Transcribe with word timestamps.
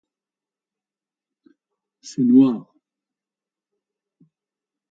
C'est 2.01 2.23
noir. 2.23 2.73